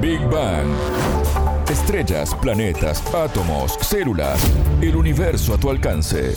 [0.00, 0.66] Big Bang.
[1.68, 4.40] Estrellas, planetas, átomos, células,
[4.80, 6.34] el universo a tu alcance.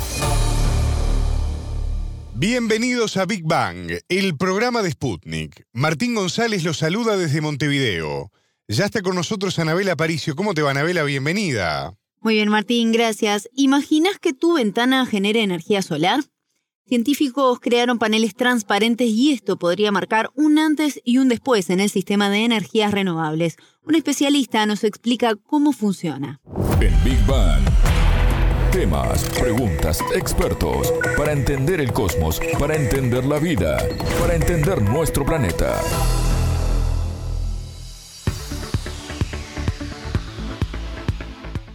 [2.35, 5.65] Bienvenidos a Big Bang, el programa de Sputnik.
[5.71, 8.31] Martín González los saluda desde Montevideo.
[8.67, 10.35] Ya está con nosotros Anabela Aparicio.
[10.35, 11.03] ¿Cómo te va, Anabela?
[11.03, 11.93] Bienvenida.
[12.19, 13.47] Muy bien, Martín, gracias.
[13.53, 16.19] ¿Imaginas que tu ventana genere energía solar?
[16.85, 21.89] Científicos crearon paneles transparentes y esto podría marcar un antes y un después en el
[21.89, 23.55] sistema de energías renovables.
[23.83, 26.41] Un especialista nos explica cómo funciona.
[26.81, 27.63] En Big Bang.
[28.73, 33.77] Temas, preguntas, expertos, para entender el cosmos, para entender la vida,
[34.19, 35.79] para entender nuestro planeta.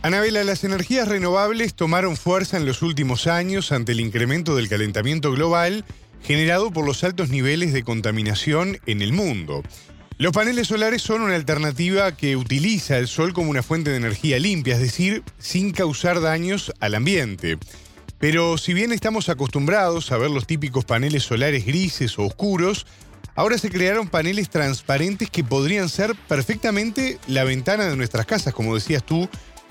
[0.00, 5.32] Anabela, las energías renovables tomaron fuerza en los últimos años ante el incremento del calentamiento
[5.32, 5.84] global
[6.22, 9.64] generado por los altos niveles de contaminación en el mundo.
[10.16, 14.38] Los paneles solares son una alternativa que utiliza el sol como una fuente de energía
[14.38, 17.58] limpia, es decir, sin causar daños al ambiente.
[18.18, 22.86] Pero si bien estamos acostumbrados a ver los típicos paneles solares grises o oscuros,
[23.34, 28.76] ahora se crearon paneles transparentes que podrían ser perfectamente la ventana de nuestras casas, como
[28.76, 29.28] decías tú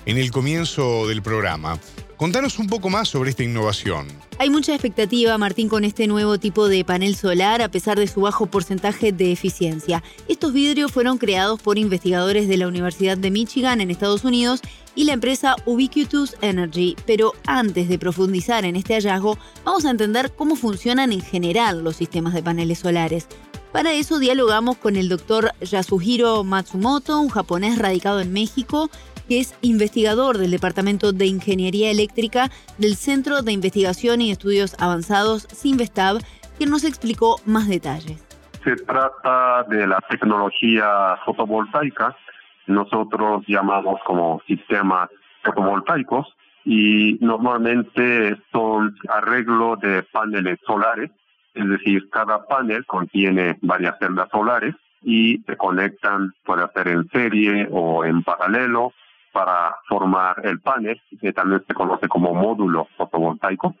[0.08, 1.78] en el comienzo del programa.
[2.16, 4.08] Contanos un poco más sobre esta innovación.
[4.38, 8.22] Hay mucha expectativa, Martín, con este nuevo tipo de panel solar, a pesar de su
[8.22, 10.02] bajo porcentaje de eficiencia.
[10.26, 14.62] Estos vidrios fueron creados por investigadores de la Universidad de Michigan en Estados Unidos
[14.94, 16.96] y la empresa Ubiquitous Energy.
[17.06, 21.96] Pero antes de profundizar en este hallazgo, vamos a entender cómo funcionan en general los
[21.96, 23.28] sistemas de paneles solares.
[23.72, 28.90] Para eso dialogamos con el doctor Yasuhiro Matsumoto, un japonés radicado en México,
[29.28, 35.42] que es investigador del Departamento de Ingeniería Eléctrica del Centro de Investigación y Estudios Avanzados,
[35.42, 36.18] Sinvestab,
[36.56, 38.24] quien nos explicó más detalles.
[38.64, 42.16] Se trata de la tecnología fotovoltaica,
[42.66, 45.08] nosotros llamamos como sistemas
[45.42, 46.26] fotovoltaicos
[46.64, 51.10] y normalmente son arreglo de paneles solares,
[51.54, 57.68] es decir, cada panel contiene varias celdas solares y se conectan, puede ser en serie
[57.70, 58.92] o en paralelo
[59.38, 63.72] para formar el panel, que también se conoce como módulo fotovoltaico.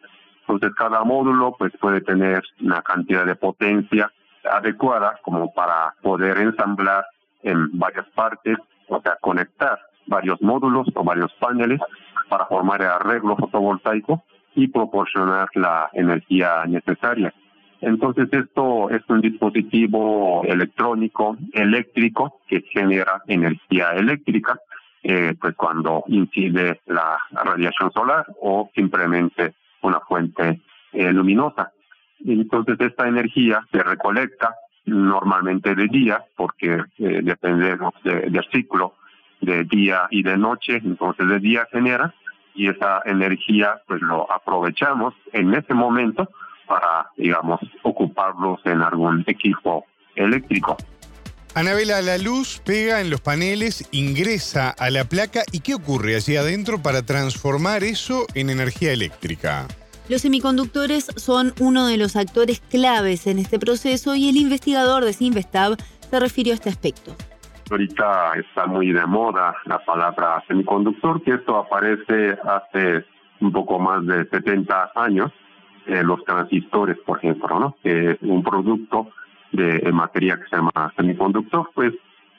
[0.42, 4.08] Entonces cada módulo pues puede tener una cantidad de potencia
[4.48, 7.04] adecuada como para poder ensamblar
[7.42, 11.80] en varias partes, o sea, conectar varios módulos o varios paneles
[12.28, 14.22] para formar el arreglo fotovoltaico
[14.54, 17.34] y proporcionar la energía necesaria.
[17.80, 24.56] Entonces esto es un dispositivo electrónico, eléctrico, que genera energía eléctrica
[25.02, 30.60] eh, pues cuando incide la radiación solar o simplemente una fuente
[30.92, 31.72] eh, luminosa.
[32.24, 34.54] Entonces esta energía se recolecta
[34.86, 38.94] normalmente de día porque eh, dependemos del ciclo
[39.40, 42.12] de día y de noche, entonces de día genera
[42.54, 46.28] y esa energía pues lo aprovechamos en ese momento
[46.66, 49.86] para digamos ocuparlos en algún equipo
[50.16, 50.76] eléctrico.
[51.58, 56.36] Anabela, la luz pega en los paneles, ingresa a la placa y ¿qué ocurre allí
[56.36, 59.66] adentro para transformar eso en energía eléctrica?
[60.08, 65.12] Los semiconductores son uno de los actores claves en este proceso y el investigador de
[65.12, 65.76] Sinvestab
[66.08, 67.16] se refirió a este aspecto.
[67.72, 73.04] Ahorita está muy de moda la palabra semiconductor, que esto aparece hace
[73.40, 75.32] un poco más de 70 años,
[75.88, 77.76] eh, los transistores, por ejemplo, ¿no?
[77.82, 79.10] que es un producto
[79.58, 81.92] de materia que se llama semiconductor, pues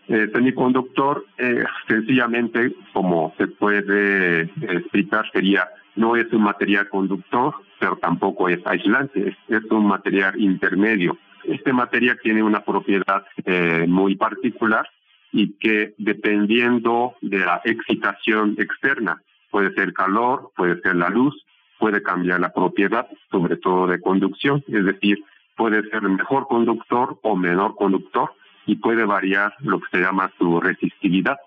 [0.07, 7.97] eh, semiconductor eh, sencillamente como se puede explicar sería no es un material conductor, pero
[7.97, 11.17] tampoco es aislante, es, un material intermedio.
[11.43, 14.87] Este material tiene una propiedad eh, muy particular
[15.31, 21.35] y que dependiendo de la excitación externa, puede ser calor, puede ser la luz,
[21.77, 25.23] puede cambiar la propiedad, sobre todo de conducción, es decir,
[25.59, 28.31] puede ser mejor conductor o menor conductor
[28.65, 31.37] y puede variar lo que se llama su resistividad.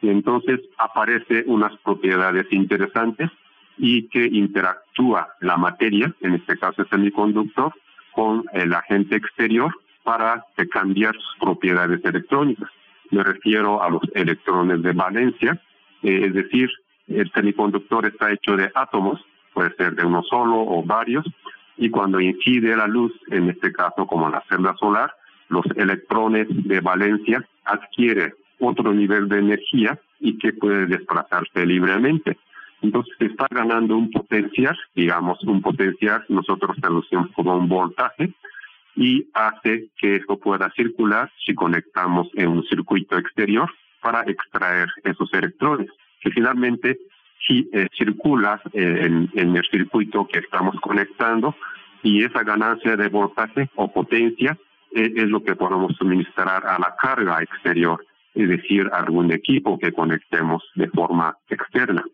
[0.00, 3.28] Y entonces aparece unas propiedades interesantes
[3.76, 7.74] y que interactúa la materia, en este caso el semiconductor,
[8.12, 12.70] con el agente exterior para cambiar sus propiedades electrónicas.
[13.10, 15.60] Me refiero a los electrones de valencia,
[16.04, 16.70] eh, es decir,
[17.08, 19.20] el semiconductor está hecho de átomos,
[19.52, 21.26] puede ser de uno solo o varios,
[21.78, 25.12] y cuando incide la luz, en este caso como la celda solar,
[25.48, 32.36] los electrones de valencia adquieren otro nivel de energía y que puede desplazarse libremente.
[32.82, 38.32] Entonces está ganando un potencial, digamos un potencial, nosotros traducimos como un voltaje,
[38.94, 43.70] y hace que esto pueda circular si conectamos en un circuito exterior
[44.00, 45.88] para extraer esos electrones,
[46.20, 46.98] que finalmente
[47.46, 51.54] si eh, circula eh, en, el circuito que estamos conectando
[52.02, 54.56] y esa ganancia de voltaje o potencia
[54.94, 58.04] eh, es lo que podemos suministrar a la carga exterior,
[58.34, 62.04] es decir, algún equipo que conectemos de forma externa.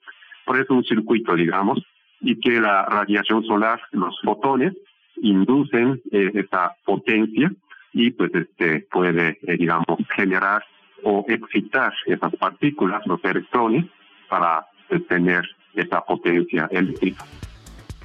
[0.44, 1.80] Por eso un circuito, digamos,
[2.20, 4.74] y que la radiación solar, los fotones,
[5.16, 7.52] inducen esa potencia
[7.92, 10.64] y pues este puede, digamos, generar
[11.04, 13.86] o excitar esas partículas, los electrones,
[14.28, 14.66] para
[15.08, 15.44] tener
[15.74, 17.24] esa potencia eléctrica.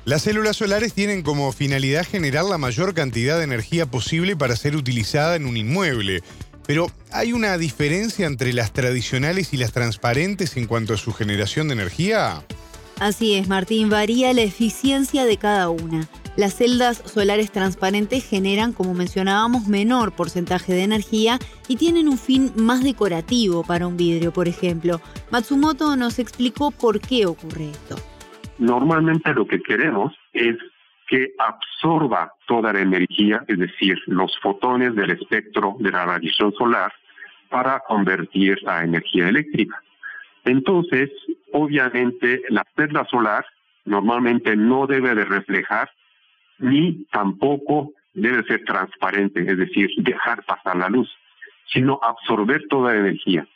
[0.06, 4.76] Las células solares tienen como finalidad generar la mayor cantidad de energía posible para ser
[4.76, 6.22] utilizada en un inmueble.
[6.66, 11.68] Pero ¿hay una diferencia entre las tradicionales y las transparentes en cuanto a su generación
[11.68, 12.44] de energía?
[13.00, 16.08] Así es, Martín, varía la eficiencia de cada una.
[16.40, 21.38] Las celdas solares transparentes generan, como mencionábamos, menor porcentaje de energía
[21.68, 25.02] y tienen un fin más decorativo para un vidrio, por ejemplo.
[25.32, 27.98] Matsumoto nos explicó por qué ocurre esto.
[28.58, 30.56] Normalmente lo que queremos es
[31.10, 36.94] que absorba toda la energía, es decir, los fotones del espectro de la radiación solar,
[37.50, 39.84] para convertir a energía eléctrica.
[40.46, 41.10] Entonces,
[41.52, 43.46] obviamente, la celda solar
[43.84, 45.90] normalmente no debe de reflejar
[46.60, 51.10] ni tampoco debe ser transparente, es decir, dejar pasar la luz,
[51.72, 53.48] sino absorber toda la energía.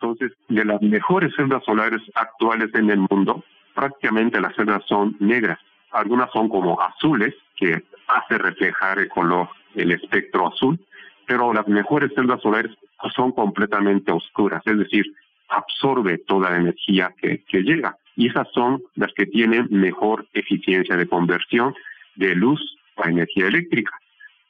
[0.00, 5.58] Entonces, de las mejores celdas solares actuales en el mundo, prácticamente las celdas son negras.
[5.90, 10.78] Algunas son como azules, que hace reflejar el color, el espectro azul,
[11.26, 12.72] pero las mejores celdas solares
[13.14, 15.04] son completamente oscuras, es decir,
[15.48, 17.96] absorbe toda la energía que, que llega.
[18.16, 21.74] Y esas son las que tienen mejor eficiencia de conversión
[22.16, 22.60] de luz
[22.96, 23.92] a energía eléctrica.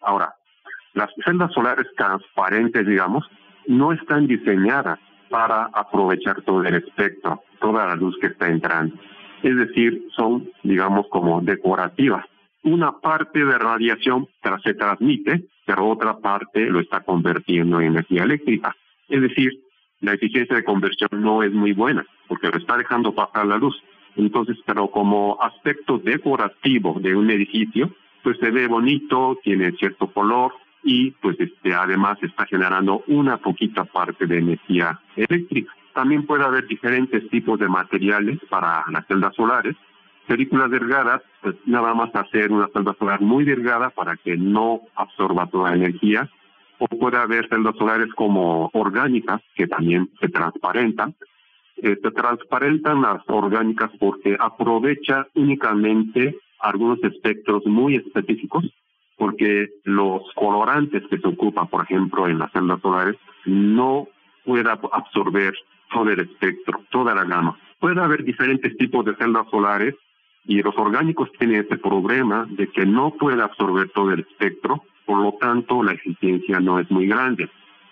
[0.01, 0.35] Ahora,
[0.95, 3.27] las celdas solares transparentes, digamos,
[3.67, 8.97] no están diseñadas para aprovechar todo el espectro, toda la luz que está entrando.
[9.43, 12.25] Es decir, son, digamos, como decorativas.
[12.63, 14.29] Una parte de radiación
[14.63, 18.75] se transmite, pero otra parte lo está convirtiendo en energía eléctrica.
[19.09, 19.53] Es decir,
[20.01, 23.77] la eficiencia de conversión no es muy buena, porque lo está dejando pasar la luz.
[24.17, 27.91] Entonces, pero como aspecto decorativo de un edificio,
[28.23, 30.53] pues se ve bonito, tiene cierto color
[30.83, 35.73] y pues este además está generando una poquita parte de energía eléctrica.
[35.95, 39.77] También puede haber diferentes tipos de materiales para las celdas solares.
[40.27, 45.47] Películas delgadas, pues nada más hacer una celda solar muy delgada para que no absorba
[45.47, 46.29] toda la energía.
[46.79, 51.15] O puede haber celdas solares como orgánicas que también se transparentan
[51.77, 58.65] se transparentan las orgánicas porque aprovecha únicamente algunos espectros muy específicos,
[59.17, 64.09] porque los colorantes que se ocupan, por ejemplo, en las celdas solares, no
[64.45, 65.55] pueda absorber
[65.93, 67.59] todo el espectro, toda la gama.
[67.79, 69.95] Puede haber diferentes tipos de celdas solares
[70.47, 75.21] y los orgánicos tienen ese problema de que no puede absorber todo el espectro, por
[75.21, 77.49] lo tanto la eficiencia no es muy grande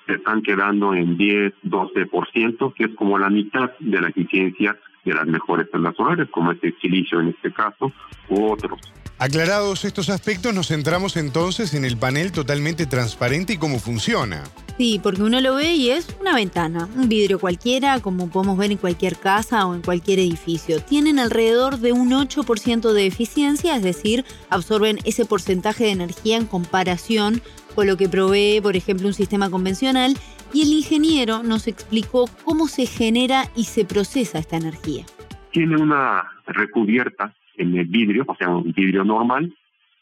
[0.06, 5.14] se están quedando en 10, 12%, que es como la mitad de la eficiencia de
[5.14, 7.92] las mejores celdas solares, como este silicio en este caso,
[8.28, 8.80] u otros.
[9.18, 14.42] Aclarados estos aspectos, nos centramos entonces en el panel totalmente transparente y cómo funciona.
[14.78, 18.72] Sí, porque uno lo ve y es una ventana, un vidrio cualquiera, como podemos ver
[18.72, 20.80] en cualquier casa o en cualquier edificio.
[20.82, 26.46] Tienen alrededor de un 8% de eficiencia, es decir, absorben ese porcentaje de energía en
[26.46, 27.42] comparación
[27.74, 30.14] con lo que provee, por ejemplo, un sistema convencional.
[30.52, 35.04] Y el ingeniero nos explicó cómo se genera y se procesa esta energía.
[35.50, 39.54] Tiene una recubierta en el vidrio, o sea, un vidrio normal,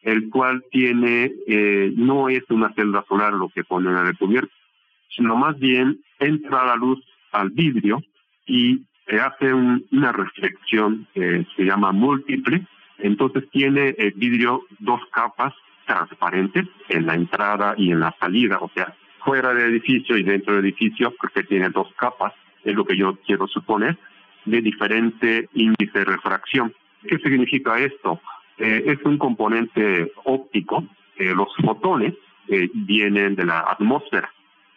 [0.03, 4.53] el cual tiene, eh, no es una celda solar lo que pone en la recubierta,
[5.15, 6.99] sino más bien entra la luz
[7.33, 8.03] al vidrio
[8.47, 8.83] y
[9.19, 12.67] hace una reflexión que se llama múltiple.
[12.99, 15.53] Entonces tiene el vidrio dos capas
[15.91, 18.95] transparentes en la entrada y en la salida, o sea,
[19.25, 22.33] fuera del edificio y dentro del edificio, porque tiene dos capas,
[22.63, 23.99] es lo que yo quiero suponer,
[24.45, 26.73] de diferente índice de refracción.
[27.07, 28.21] ¿Qué significa esto?
[28.59, 30.87] Eh, es un componente óptico.
[31.17, 32.15] Eh, los fotones
[32.49, 34.31] eh, vienen de la atmósfera.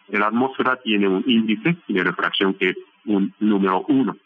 [0.08, 4.16] La atmósfera tiene un índice de refracción que es un número uno.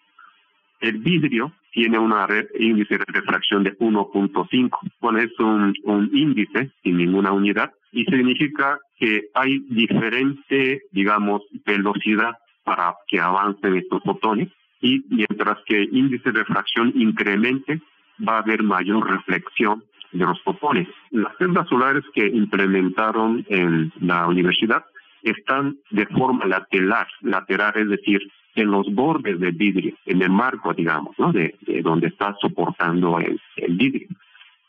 [0.81, 2.13] El vidrio tiene un
[2.59, 4.71] índice de refracción de 1.5.
[5.01, 5.75] Bueno, es un,
[6.13, 12.33] índice sin ninguna unidad y significa que hay diferente, digamos, velocidad
[12.65, 14.49] para que avancen estos fotones
[14.81, 17.81] y mientras que índice de refracción incremente,
[18.27, 19.83] va a haber mayor reflexión
[20.13, 20.89] de los fotones.
[21.11, 24.85] Las celdas solares que implementaron en la universidad
[25.23, 28.21] están de forma lateral, lateral, es decir,
[28.61, 31.33] en los bordes del vidrio, en el marco, digamos, ¿no?
[31.33, 34.09] de, donde está soportando el, vidrio.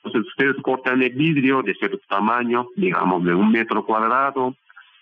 [0.04, 4.56] Entonces ustedes cortan el vidrio de cierto tamaño, digamos de un metro cuadrado,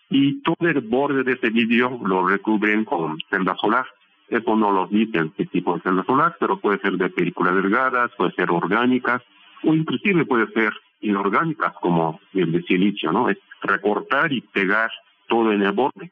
[0.10, 3.86] y todo el borde de ese vidrio lo recubren con celda solar.
[4.29, 8.12] Eso no lo dicen qué tipo de celda solar, pero puede ser de películas delgadas,
[8.17, 9.22] puede ser orgánicas,
[9.63, 13.29] o inclusive puede ser inorgánicas como el de silicio, ¿no?
[13.29, 14.91] Es recortar y pegar
[15.27, 16.12] todo en el borde.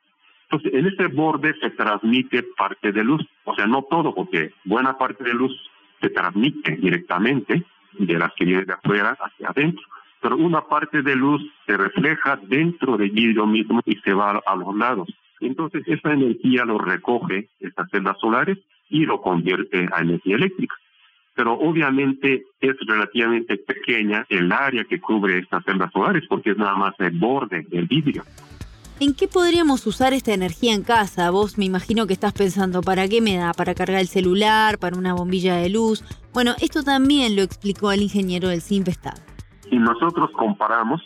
[0.50, 4.98] Entonces, en ese borde se transmite parte de luz, o sea, no todo, porque buena
[4.98, 5.52] parte de luz
[6.02, 9.84] se transmite directamente de las que vienen de afuera hacia adentro,
[10.22, 14.56] pero una parte de luz se refleja dentro del vidrio mismo y se va a
[14.56, 15.08] los lados.
[15.40, 18.58] Entonces, esa energía lo recoge estas celdas solares
[18.90, 20.76] y lo convierte a energía eléctrica
[21.36, 26.76] pero obviamente es relativamente pequeña el área que cubre estas celdas solares porque es nada
[26.76, 28.24] más el borde del vidrio.
[29.00, 31.30] ¿En qué podríamos usar esta energía en casa?
[31.30, 33.54] Vos me imagino que estás pensando, ¿para qué me da?
[33.54, 34.78] ¿Para cargar el celular?
[34.78, 36.04] ¿Para una bombilla de luz?
[36.34, 39.18] Bueno, esto también lo explicó el ingeniero del Simvestad.
[39.70, 41.02] Si nosotros comparamos,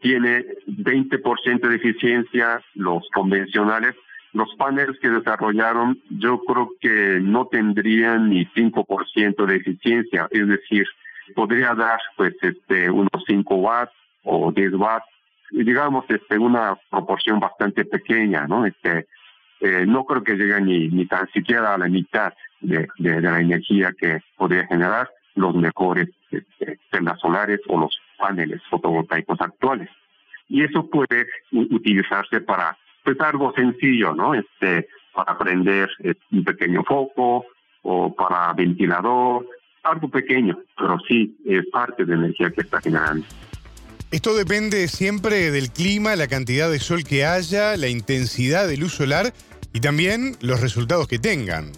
[0.00, 3.94] tiene 20% de eficiencia los convencionales
[4.36, 10.86] los paneles que desarrollaron yo creo que no tendrían ni 5% de eficiencia, es decir,
[11.34, 13.92] podría dar pues este unos 5 watts
[14.24, 15.06] o 10 watts,
[15.50, 18.66] digamos este una proporción bastante pequeña, ¿no?
[18.66, 19.06] Este
[19.60, 23.40] eh, no creo que llegue ni, ni tan siquiera a la mitad de, de, la
[23.40, 29.88] energía que podría generar los mejores este, celdas solares o los paneles fotovoltaicos actuales.
[30.48, 34.34] Y eso puede utilizarse para pues algo sencillo, ¿no?
[34.34, 37.46] Este, para prender eh, un pequeño foco
[37.82, 39.46] o para ventilador,
[39.84, 43.24] algo pequeño, pero sí es parte de energía que está generando.
[44.16, 48.94] Esto depende siempre del clima, la cantidad de sol que haya, la intensidad de luz
[48.94, 49.34] solar
[49.74, 51.70] y también los resultados que tengan.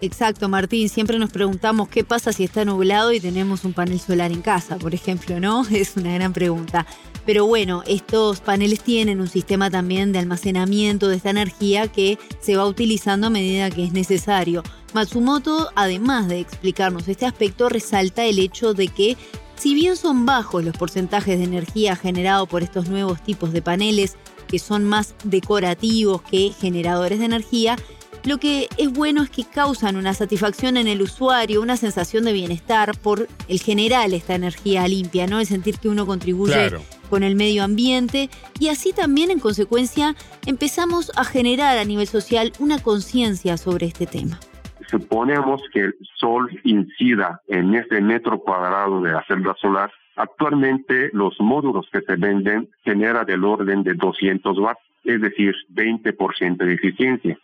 [0.00, 0.88] Exacto, Martín.
[0.88, 4.78] Siempre nos preguntamos qué pasa si está nublado y tenemos un panel solar en casa,
[4.78, 5.62] por ejemplo, ¿no?
[5.70, 6.86] Es una gran pregunta.
[7.26, 12.56] Pero bueno, estos paneles tienen un sistema también de almacenamiento de esta energía que se
[12.56, 14.62] va utilizando a medida que es necesario.
[14.94, 19.18] Matsumoto, además de explicarnos este aspecto, resalta el hecho de que
[19.56, 24.16] si bien son bajos los porcentajes de energía generado por estos nuevos tipos de paneles,
[24.48, 27.76] que son más decorativos que generadores de energía,
[28.24, 32.32] lo que es bueno es que causan una satisfacción en el usuario, una sensación de
[32.32, 35.40] bienestar por el general esta energía limpia, ¿no?
[35.40, 36.70] El sentir que uno contribuye
[37.10, 42.52] con el medio ambiente y así también en consecuencia empezamos a generar a nivel social
[42.58, 44.40] una conciencia sobre este tema.
[44.88, 49.92] Suponemos que el sol incida en ese metro cuadrado de la celda solar.
[50.16, 56.56] Actualmente los módulos que se venden generan del orden de 200 watts, es decir, 20%
[56.56, 57.38] de eficiencia.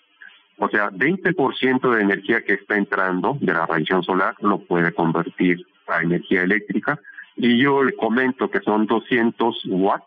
[0.58, 5.66] O sea, 20% de energía que está entrando de la radiación solar lo puede convertir
[5.88, 7.00] a energía eléctrica.
[7.36, 10.06] Y yo le comento que son 200 watts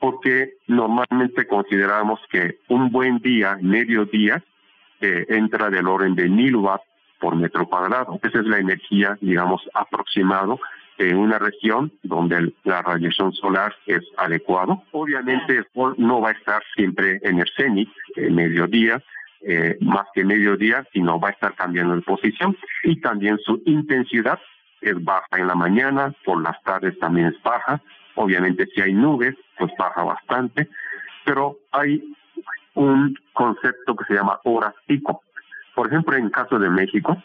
[0.00, 4.42] porque normalmente consideramos que un buen día, medio día,
[5.00, 6.84] eh, entra del orden de 1000 watts
[7.18, 8.18] por metro cuadrado.
[8.22, 10.60] Esa es la energía, digamos, aproximado
[10.98, 14.82] en una región donde la radiación solar es adecuado.
[14.92, 15.64] Obviamente
[15.96, 19.02] no va a estar siempre en el cenit, en mediodía,
[19.40, 24.38] eh, más que mediodía, sino va a estar cambiando de posición y también su intensidad
[24.80, 27.80] es baja en la mañana, por las tardes también es baja.
[28.14, 30.68] Obviamente si hay nubes, pues baja bastante,
[31.24, 32.02] pero hay
[32.74, 35.22] un concepto que se llama horas pico.
[35.74, 37.16] Por ejemplo, en caso de México,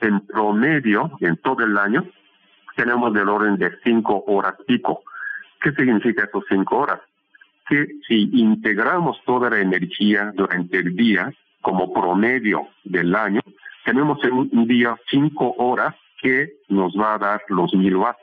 [0.00, 2.04] en promedio, en todo el año,
[2.76, 5.02] tenemos del orden de cinco horas pico.
[5.60, 7.00] ¿Qué significa esos cinco horas?
[7.68, 13.40] Que si integramos toda la energía durante el día, como promedio del año,
[13.84, 18.20] tenemos en un día cinco horas que nos va a dar los mil watts.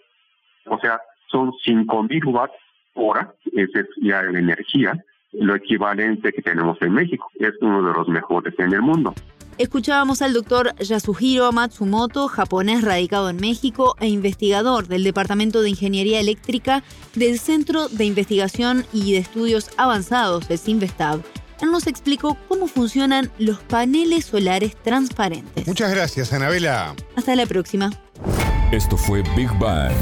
[0.66, 2.54] O sea, son cinco mil watts
[2.94, 4.94] hora, esa es ya la energía,
[5.34, 7.32] lo equivalente que tenemos en México.
[7.40, 9.14] Es uno de los mejores en el mundo.
[9.58, 16.20] Escuchábamos al doctor Yasuhiro Matsumoto, japonés radicado en México e investigador del Departamento de Ingeniería
[16.20, 16.84] Eléctrica
[17.16, 21.22] del Centro de Investigación y de Estudios Avanzados, el CINVESTAB
[21.62, 25.68] él nos explicó cómo funcionan los paneles solares transparentes.
[25.68, 26.96] Muchas gracias, Anabela.
[27.16, 27.92] Hasta la próxima.
[28.72, 29.94] Esto fue Big Bang.